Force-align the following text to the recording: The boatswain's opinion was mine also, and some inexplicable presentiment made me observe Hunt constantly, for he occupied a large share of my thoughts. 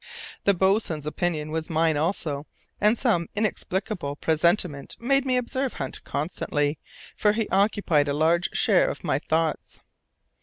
The 0.45 0.55
boatswain's 0.55 1.05
opinion 1.05 1.51
was 1.51 1.69
mine 1.69 1.95
also, 1.95 2.47
and 2.79 2.97
some 2.97 3.29
inexplicable 3.35 4.15
presentiment 4.15 4.97
made 4.99 5.25
me 5.25 5.37
observe 5.37 5.73
Hunt 5.73 6.03
constantly, 6.03 6.79
for 7.15 7.33
he 7.33 7.47
occupied 7.49 8.07
a 8.07 8.13
large 8.15 8.49
share 8.51 8.89
of 8.89 9.03
my 9.03 9.19
thoughts. 9.19 9.79